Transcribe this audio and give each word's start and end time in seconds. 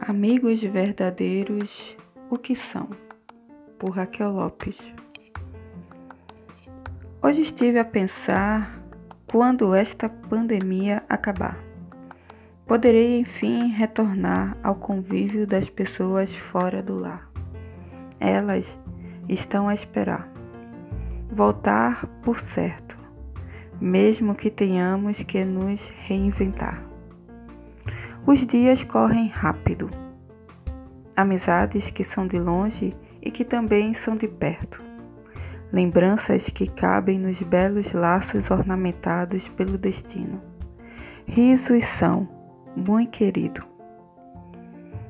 Amigos 0.00 0.62
verdadeiros, 0.62 1.96
o 2.30 2.38
que 2.38 2.56
são? 2.56 2.88
Por 3.78 3.90
Raquel 3.90 4.30
Lopes. 4.32 4.78
Hoje 7.22 7.42
estive 7.42 7.78
a 7.78 7.84
pensar 7.84 8.82
quando 9.30 9.74
esta 9.74 10.08
pandemia 10.08 11.02
acabar. 11.06 11.58
Poderei 12.66 13.20
enfim 13.20 13.68
retornar 13.68 14.56
ao 14.62 14.76
convívio 14.76 15.46
das 15.46 15.68
pessoas 15.68 16.34
fora 16.34 16.82
do 16.82 16.98
lar. 16.98 17.30
Elas 18.18 18.78
estão 19.28 19.68
a 19.68 19.74
esperar. 19.74 20.26
Voltar 21.30 22.06
por 22.22 22.38
certo, 22.38 23.01
mesmo 23.82 24.36
que 24.36 24.48
tenhamos 24.48 25.24
que 25.24 25.44
nos 25.44 25.92
reinventar. 26.06 26.80
Os 28.24 28.46
dias 28.46 28.84
correm 28.84 29.26
rápido. 29.26 29.90
Amizades 31.16 31.90
que 31.90 32.04
são 32.04 32.24
de 32.24 32.38
longe 32.38 32.96
e 33.20 33.28
que 33.28 33.44
também 33.44 33.92
são 33.92 34.16
de 34.16 34.28
perto. 34.28 34.80
Lembranças 35.72 36.48
que 36.48 36.68
cabem 36.68 37.18
nos 37.18 37.42
belos 37.42 37.92
laços 37.92 38.52
ornamentados 38.52 39.48
pelo 39.48 39.76
destino. 39.76 40.40
Risos 41.26 41.84
são, 41.84 42.28
muito 42.76 43.10
querido. 43.10 43.66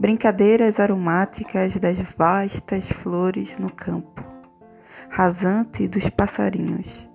Brincadeiras 0.00 0.80
aromáticas 0.80 1.76
das 1.76 1.98
vastas 2.16 2.88
flores 2.88 3.58
no 3.58 3.70
campo, 3.70 4.24
rasante 5.10 5.86
dos 5.86 6.08
passarinhos 6.08 7.13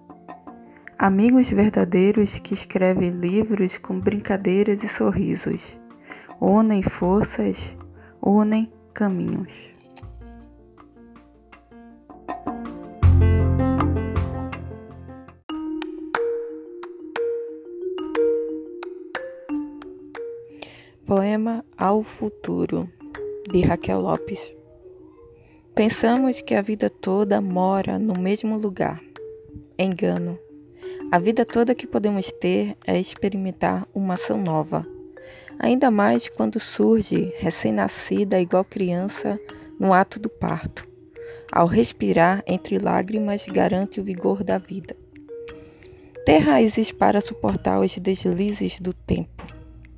Amigos 1.01 1.49
verdadeiros 1.49 2.39
que 2.39 2.53
escrevem 2.53 3.09
livros 3.09 3.77
com 3.77 3.97
brincadeiras 3.97 4.83
e 4.83 4.89
sorrisos, 4.89 5.63
unem 6.41 6.83
forças, 6.83 7.57
unem 8.21 8.69
caminhos. 8.93 9.53
Poema 21.05 21.63
Ao 21.77 22.03
Futuro, 22.03 22.89
de 23.49 23.61
Raquel 23.61 24.01
Lopes. 24.01 24.51
Pensamos 25.73 26.41
que 26.41 26.53
a 26.53 26.61
vida 26.61 26.89
toda 26.89 27.39
mora 27.39 27.97
no 27.97 28.19
mesmo 28.19 28.57
lugar. 28.57 29.01
Engano. 29.77 30.48
A 31.11 31.17
vida 31.17 31.43
toda 31.45 31.73
que 31.75 31.87
podemos 31.87 32.31
ter 32.31 32.77
é 32.85 32.99
experimentar 32.99 33.87
uma 33.93 34.13
ação 34.13 34.37
nova. 34.37 34.85
Ainda 35.57 35.89
mais 35.89 36.29
quando 36.29 36.59
surge 36.59 37.33
recém-nascida 37.37 38.39
igual 38.39 38.63
criança 38.63 39.39
no 39.79 39.91
ato 39.91 40.19
do 40.19 40.29
parto. 40.29 40.87
Ao 41.51 41.65
respirar 41.65 42.43
entre 42.45 42.77
lágrimas 42.77 43.45
garante 43.47 43.99
o 43.99 44.03
vigor 44.03 44.43
da 44.43 44.57
vida. 44.57 44.95
Ter 46.25 46.39
raízes 46.39 46.91
para 46.91 47.21
suportar 47.21 47.79
os 47.79 47.97
deslizes 47.97 48.79
do 48.79 48.93
tempo. 48.93 49.47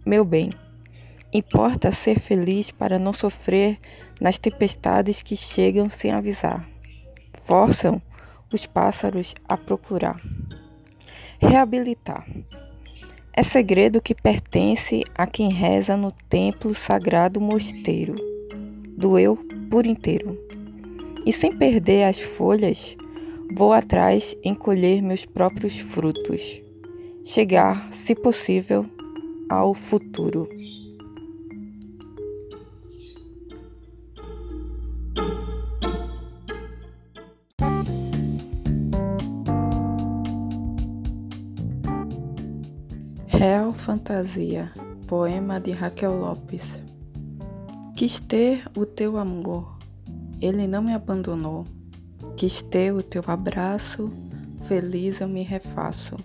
Meu 0.05 0.23
bem, 0.23 0.49
importa 1.33 1.91
ser 1.91 2.19
feliz 2.19 2.71
para 2.71 2.97
não 2.97 3.11
sofrer 3.11 3.77
nas 4.19 4.39
tempestades 4.39 5.21
que 5.21 5.35
chegam 5.35 5.89
sem 5.89 6.11
avisar. 6.11 6.67
Forçam 7.43 8.01
os 8.53 8.65
pássaros 8.65 9.35
a 9.47 9.57
procurar. 9.57 10.21
Reabilitar. 11.41 12.25
É 13.33 13.41
segredo 13.41 13.99
que 13.99 14.13
pertence 14.13 15.03
a 15.15 15.25
quem 15.25 15.51
reza 15.51 15.97
no 15.97 16.11
templo 16.29 16.75
sagrado 16.75 17.41
mosteiro, 17.41 18.13
do 18.95 19.17
eu 19.17 19.35
por 19.69 19.87
inteiro. 19.87 20.37
E 21.25 21.33
sem 21.33 21.51
perder 21.51 22.03
as 22.03 22.21
folhas, 22.21 22.95
vou 23.55 23.73
atrás 23.73 24.35
em 24.43 24.53
colher 24.53 25.01
meus 25.01 25.25
próprios 25.25 25.79
frutos, 25.79 26.61
chegar, 27.23 27.91
se 27.91 28.13
possível, 28.13 28.85
ao 29.49 29.73
futuro. 29.73 30.47
Fantasia, 44.11 44.69
poema 45.07 45.57
de 45.57 45.71
Raquel 45.71 46.13
Lopes. 46.13 46.65
Quis 47.95 48.19
ter 48.19 48.69
o 48.75 48.85
teu 48.85 49.17
amor, 49.17 49.77
ele 50.41 50.67
não 50.67 50.83
me 50.83 50.93
abandonou. 50.93 51.65
Quis 52.35 52.61
ter 52.61 52.91
o 52.93 53.01
teu 53.01 53.23
abraço, 53.25 54.11
feliz 54.63 55.21
eu 55.21 55.29
me 55.29 55.43
refaço. 55.43 56.17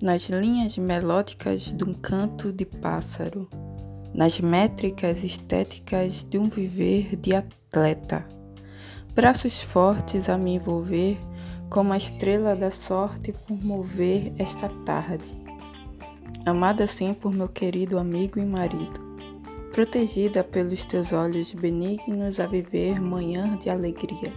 Nas 0.00 0.28
linhas 0.30 0.78
melódicas 0.78 1.72
de 1.72 1.82
um 1.82 1.94
canto 1.94 2.52
de 2.52 2.64
pássaro, 2.64 3.48
nas 4.14 4.38
métricas 4.38 5.24
estéticas 5.24 6.22
de 6.22 6.38
um 6.38 6.48
viver 6.48 7.16
de 7.16 7.34
atleta. 7.34 8.24
Braços 9.12 9.60
fortes 9.60 10.28
a 10.28 10.38
me 10.38 10.54
envolver, 10.54 11.18
como 11.68 11.92
a 11.92 11.96
estrela 11.96 12.54
da 12.54 12.70
sorte 12.70 13.32
por 13.32 13.60
mover 13.60 14.32
esta 14.38 14.68
tarde 14.86 15.43
amada 16.46 16.86
sim 16.86 17.14
por 17.14 17.32
meu 17.32 17.48
querido 17.48 17.98
amigo 17.98 18.38
e 18.38 18.44
marido, 18.44 19.00
protegida 19.72 20.44
pelos 20.44 20.84
teus 20.84 21.12
olhos 21.12 21.52
benignos 21.52 22.38
a 22.38 22.46
viver 22.46 23.00
manhã 23.00 23.56
de 23.56 23.70
alegria. 23.70 24.32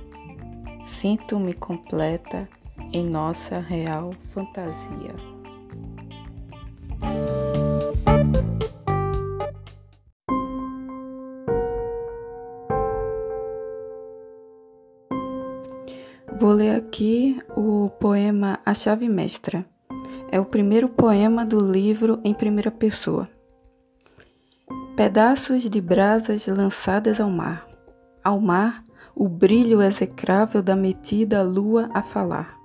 Sinto-me 0.85 1.53
completa 1.53 2.47
em 2.93 3.05
nossa 3.05 3.59
real 3.59 4.13
fantasia. 4.29 5.15
Vou 16.39 16.51
ler 16.51 16.75
aqui 16.75 17.41
o 17.55 17.89
poema 17.99 18.59
A 18.65 18.73
Chave 18.73 19.09
Mestra 19.09 19.65
é 20.31 20.39
o 20.39 20.45
primeiro 20.45 20.89
poema 20.89 21.45
do 21.45 21.59
livro 21.59 22.19
em 22.23 22.33
primeira 22.33 22.71
pessoa. 22.71 23.29
Pedaços 24.95 25.69
de 25.69 25.79
brasas 25.79 26.47
lançadas 26.47 27.19
ao 27.19 27.29
mar. 27.29 27.67
Ao 28.23 28.39
mar, 28.39 28.83
o 29.15 29.27
brilho 29.27 29.81
execrável 29.81 30.61
da 30.61 30.75
metida 30.75 31.41
lua 31.43 31.89
a 31.93 32.01
falar. 32.01 32.57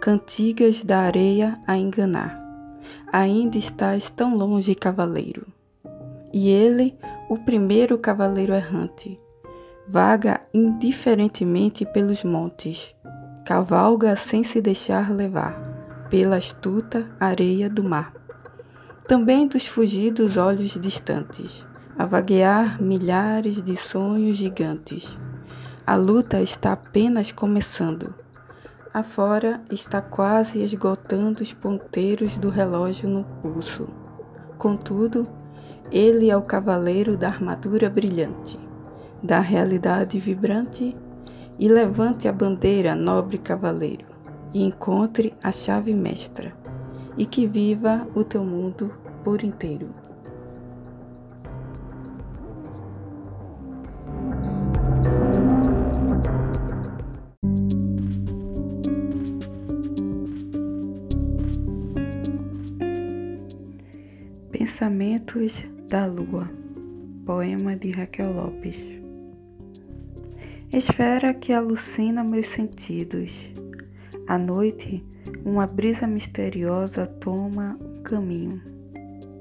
Cantigas 0.00 0.84
da 0.84 1.00
areia 1.00 1.58
a 1.66 1.76
enganar. 1.76 2.40
Ainda 3.12 3.56
estás 3.56 4.10
tão 4.10 4.36
longe, 4.36 4.74
cavaleiro. 4.74 5.46
E 6.32 6.48
ele, 6.48 6.94
o 7.28 7.36
primeiro 7.38 7.98
cavaleiro 7.98 8.54
errante, 8.54 9.18
vaga 9.86 10.40
indiferentemente 10.54 11.84
pelos 11.84 12.24
montes, 12.24 12.94
cavalga 13.44 14.16
sem 14.16 14.42
se 14.42 14.60
deixar 14.60 15.10
levar 15.10 15.71
pela 16.12 16.36
astuta 16.36 17.06
areia 17.18 17.70
do 17.70 17.82
mar. 17.82 18.12
Também 19.08 19.48
dos 19.48 19.66
fugidos 19.66 20.36
olhos 20.36 20.78
distantes, 20.78 21.64
a 21.98 22.04
vaguear 22.04 22.82
milhares 22.82 23.62
de 23.62 23.74
sonhos 23.78 24.36
gigantes. 24.36 25.16
A 25.86 25.96
luta 25.96 26.42
está 26.42 26.72
apenas 26.72 27.32
começando. 27.32 28.14
Afora 28.92 29.62
está 29.70 30.02
quase 30.02 30.62
esgotando 30.62 31.42
os 31.42 31.54
ponteiros 31.54 32.36
do 32.36 32.50
relógio 32.50 33.08
no 33.08 33.24
pulso. 33.40 33.88
Contudo, 34.58 35.26
ele 35.90 36.28
é 36.28 36.36
o 36.36 36.42
cavaleiro 36.42 37.16
da 37.16 37.28
armadura 37.28 37.88
brilhante, 37.88 38.60
da 39.22 39.40
realidade 39.40 40.20
vibrante, 40.20 40.94
e 41.58 41.68
levante 41.68 42.28
a 42.28 42.32
bandeira, 42.32 42.94
nobre 42.94 43.38
cavaleiro 43.38 44.11
e 44.54 44.62
encontre 44.62 45.34
a 45.42 45.50
chave 45.50 45.94
mestra, 45.94 46.54
e 47.16 47.26
que 47.26 47.46
viva 47.46 48.06
o 48.14 48.24
teu 48.24 48.44
mundo 48.44 48.92
por 49.22 49.42
inteiro. 49.42 49.94
Pensamentos 64.50 65.52
da 65.88 66.06
Lua, 66.06 66.50
poema 67.24 67.76
de 67.76 67.90
Raquel 67.90 68.32
Lopes. 68.32 68.76
Esfera 70.72 71.34
que 71.34 71.52
alucina 71.52 72.24
meus 72.24 72.48
sentidos, 72.48 73.30
à 74.32 74.38
noite, 74.38 75.04
Uma 75.44 75.66
brisa 75.66 76.06
misteriosa 76.06 77.06
toma 77.06 77.76
um 77.78 78.02
caminho 78.02 78.62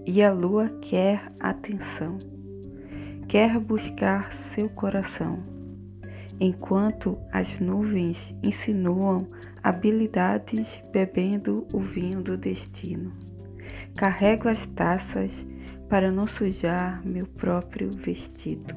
e 0.06 0.22
a 0.22 0.34
lua 0.34 0.68
quer 0.82 1.32
atenção, 1.40 2.18
quer 3.26 3.58
buscar 3.58 4.34
seu 4.34 4.68
coração, 4.68 5.40
enquanto 6.42 7.18
as 7.32 7.58
nuvens 7.58 8.18
insinuam 8.44 9.28
habilidades 9.64 10.82
bebendo 10.92 11.66
o 11.74 11.80
vinho 11.80 12.22
do 12.22 12.36
destino. 12.36 13.14
Carrego 13.96 14.50
as 14.50 14.66
taças 14.68 15.46
para 15.88 16.12
não 16.12 16.28
sujar 16.28 17.02
meu 17.06 17.26
próprio 17.26 17.90
vestido. 17.92 18.76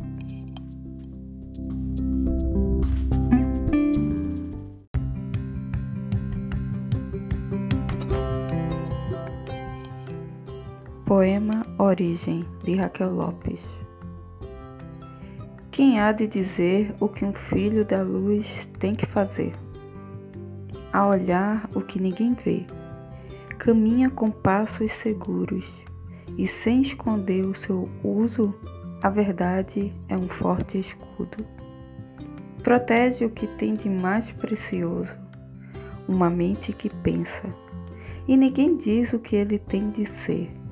Poema 11.14 11.64
Origem 11.78 12.44
de 12.64 12.74
Raquel 12.74 13.14
Lopes 13.14 13.60
Quem 15.70 16.00
há 16.00 16.10
de 16.10 16.26
dizer 16.26 16.92
o 16.98 17.06
que 17.06 17.24
um 17.24 17.32
filho 17.32 17.84
da 17.84 18.02
luz 18.02 18.68
tem 18.80 18.96
que 18.96 19.06
fazer? 19.06 19.54
A 20.92 21.06
olhar 21.06 21.70
o 21.72 21.80
que 21.80 22.00
ninguém 22.00 22.34
vê, 22.34 22.66
caminha 23.58 24.10
com 24.10 24.28
passos 24.28 24.90
seguros 24.90 25.64
e 26.36 26.48
sem 26.48 26.82
esconder 26.82 27.46
o 27.46 27.54
seu 27.54 27.88
uso, 28.02 28.52
a 29.00 29.08
verdade 29.08 29.94
é 30.08 30.16
um 30.16 30.28
forte 30.28 30.80
escudo. 30.80 31.46
Protege 32.64 33.24
o 33.24 33.30
que 33.30 33.46
tem 33.46 33.76
de 33.76 33.88
mais 33.88 34.32
precioso, 34.32 35.12
uma 36.08 36.28
mente 36.28 36.72
que 36.72 36.90
pensa, 36.90 37.44
e 38.26 38.36
ninguém 38.36 38.76
diz 38.76 39.12
o 39.12 39.20
que 39.20 39.36
ele 39.36 39.60
tem 39.60 39.90
de 39.90 40.06
ser 40.06 40.63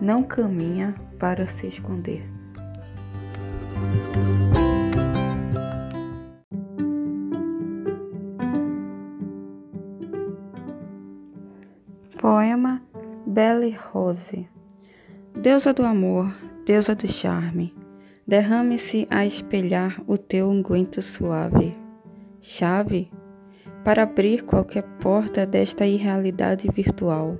não 0.00 0.22
caminha 0.22 0.94
para 1.18 1.46
se 1.46 1.66
esconder. 1.66 2.24
Poema 12.20 12.82
Belle 13.26 13.76
Rose 13.92 14.48
Deusa 15.34 15.72
do 15.72 15.84
amor, 15.84 16.34
deusa 16.66 16.94
do 16.94 17.06
charme, 17.06 17.74
derrame-se 18.26 19.06
a 19.08 19.24
espelhar 19.24 20.02
o 20.06 20.18
teu 20.18 20.48
unguento 20.48 21.00
suave. 21.00 21.76
Chave 22.40 23.10
para 23.84 24.02
abrir 24.02 24.44
qualquer 24.44 24.82
porta 25.00 25.46
desta 25.46 25.86
irrealidade 25.86 26.68
virtual 26.74 27.38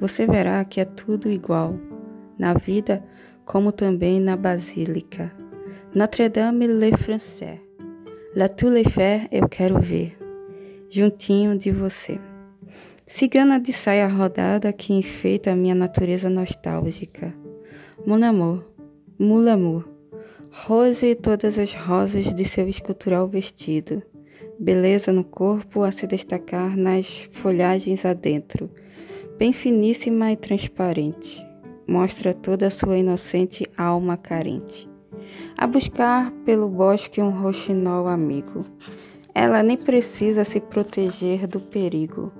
você 0.00 0.26
verá 0.26 0.64
que 0.64 0.80
é 0.80 0.84
tudo 0.84 1.30
igual, 1.30 1.78
na 2.38 2.54
vida 2.54 3.04
como 3.44 3.70
também 3.70 4.18
na 4.18 4.36
basílica. 4.36 5.30
Notre-Dame-le-Français. 5.94 7.60
La 8.34 8.48
Tour 8.48 8.76
Eiffel 8.76 9.26
eu 9.30 9.48
quero 9.48 9.78
ver, 9.80 10.16
juntinho 10.88 11.58
de 11.58 11.70
você. 11.70 12.18
Cigana 13.06 13.58
de 13.58 13.72
saia 13.72 14.06
rodada 14.06 14.72
que 14.72 14.94
enfeita 14.94 15.50
a 15.50 15.56
minha 15.56 15.74
natureza 15.74 16.30
nostálgica. 16.30 17.34
Mon 18.06 18.22
amour, 18.22 18.64
mon 19.18 19.46
amour, 19.48 19.84
rose 20.52 21.04
e 21.04 21.14
todas 21.16 21.58
as 21.58 21.74
rosas 21.74 22.32
de 22.32 22.44
seu 22.44 22.68
escultural 22.68 23.26
vestido. 23.26 24.00
Beleza 24.58 25.12
no 25.12 25.24
corpo 25.24 25.82
a 25.82 25.90
se 25.90 26.06
destacar 26.06 26.76
nas 26.76 27.28
folhagens 27.32 28.04
adentro 28.04 28.70
bem 29.40 29.54
finíssima 29.54 30.30
e 30.30 30.36
transparente, 30.36 31.42
mostra 31.88 32.34
toda 32.34 32.66
a 32.66 32.70
sua 32.70 32.98
inocente 32.98 33.66
alma 33.74 34.14
carente. 34.14 34.86
A 35.56 35.66
buscar 35.66 36.30
pelo 36.44 36.68
bosque 36.68 37.22
um 37.22 37.30
roxinol 37.30 38.06
amigo. 38.06 38.66
Ela 39.34 39.62
nem 39.62 39.78
precisa 39.78 40.44
se 40.44 40.60
proteger 40.60 41.46
do 41.46 41.58
perigo. 41.58 42.30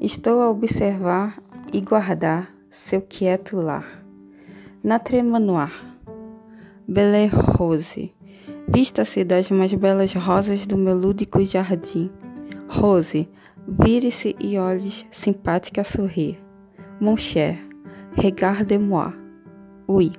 Estou 0.00 0.42
a 0.42 0.50
observar 0.50 1.40
e 1.72 1.80
guardar 1.80 2.52
seu 2.68 3.00
quieto 3.00 3.56
lar. 3.56 4.04
Na 4.82 4.98
tremanoir, 4.98 5.72
Belle 6.88 7.28
Rose, 7.28 8.12
vista-se 8.66 9.22
das 9.22 9.48
mais 9.48 9.72
belas 9.74 10.12
rosas 10.12 10.66
do 10.66 10.76
meu 10.76 10.96
lúdico 10.96 11.44
jardim. 11.44 12.10
Rose, 12.68 13.28
Vire-se 13.66 14.34
e 14.40 14.58
olhe 14.58 14.90
simpática 15.10 15.82
a 15.82 15.84
sorrir. 15.84 16.38
Mon 17.00 17.16
cher, 17.16 17.58
regardez-moi. 18.14 19.12
Oui. 19.88 20.12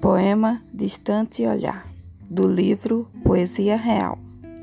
Poema 0.00 0.62
Distante 0.72 1.46
Olhar, 1.46 1.86
do 2.28 2.46
livro 2.46 3.08
Poesia 3.24 3.76
Real, 3.76 4.18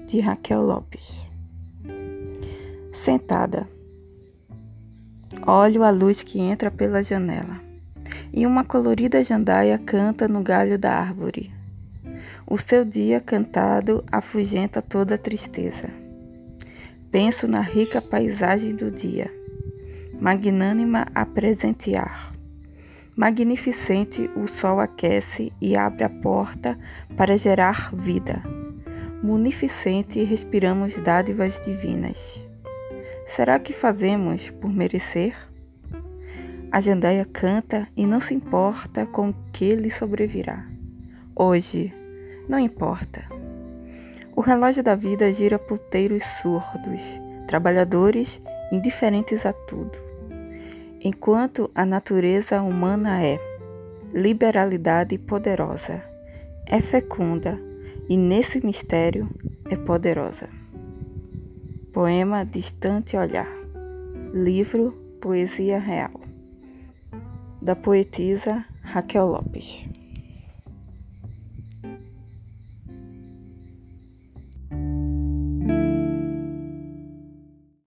de 0.08 0.20
Raquel 0.20 0.62
Lopes. 0.62 1.26
Sentada 2.94 3.68
Olho 5.46 5.84
a 5.84 5.90
luz 5.90 6.22
que 6.22 6.40
entra 6.40 6.70
pela 6.70 7.02
janela. 7.02 7.60
E 8.32 8.46
uma 8.46 8.64
colorida 8.64 9.24
jandaia 9.24 9.78
canta 9.80 10.28
no 10.28 10.42
galho 10.44 10.78
da 10.78 10.94
árvore. 10.94 11.52
O 12.46 12.60
seu 12.60 12.86
dia 12.86 13.20
cantado 13.20 14.04
afugenta 14.12 14.82
toda 14.82 15.16
a 15.16 15.18
tristeza. 15.18 15.90
Penso 17.10 17.48
na 17.48 17.60
rica 17.60 18.02
paisagem 18.02 18.76
do 18.76 18.92
dia, 18.92 19.32
magnânima 20.20 21.08
a 21.14 21.26
presentear. 21.26 22.32
Magnificente 23.18 24.30
o 24.36 24.48
sol 24.48 24.80
aquece 24.80 25.52
e 25.60 25.76
abre 25.76 26.04
a 26.04 26.10
porta 26.10 26.78
para 27.18 27.36
gerar 27.36 27.94
vida. 27.94 28.44
Munificente 29.24 30.24
respiramos 30.24 30.96
dádivas 31.00 31.60
divinas. 31.62 32.51
Será 33.36 33.58
que 33.60 33.72
fazemos 33.72 34.50
por 34.50 34.70
merecer? 34.70 35.34
A 36.70 36.82
jandaia 36.82 37.24
canta 37.24 37.88
e 37.96 38.06
não 38.06 38.20
se 38.20 38.34
importa 38.34 39.06
com 39.06 39.30
o 39.30 39.36
que 39.54 39.74
lhe 39.74 39.90
sobrevirá. 39.90 40.66
Hoje, 41.34 41.94
não 42.50 42.60
importa. 42.60 43.24
O 44.36 44.42
relógio 44.42 44.84
da 44.84 44.96
vida 44.96 45.32
gira 45.32 45.58
puteiros 45.58 46.24
surdos, 46.42 47.02
trabalhadores 47.48 48.42
indiferentes 48.70 49.46
a 49.46 49.54
tudo. 49.54 49.98
Enquanto 51.02 51.72
a 51.74 51.86
natureza 51.86 52.62
humana 52.62 53.24
é 53.24 53.40
liberalidade 54.14 55.18
poderosa, 55.18 56.04
é 56.66 56.82
fecunda 56.82 57.58
e 58.10 58.18
nesse 58.18 58.66
mistério 58.66 59.30
é 59.70 59.78
poderosa. 59.78 60.61
Poema 61.94 62.46
Distante 62.46 63.18
Olhar. 63.18 63.50
Livro 64.34 64.94
Poesia 65.20 65.78
Real. 65.78 66.22
Da 67.62 67.76
poetisa 67.76 68.64
Raquel 68.82 69.26
Lopes. 69.26 69.91